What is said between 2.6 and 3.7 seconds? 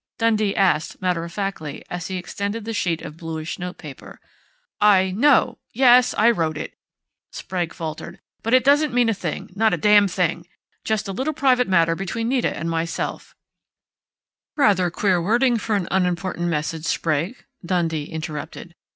the sheet of bluish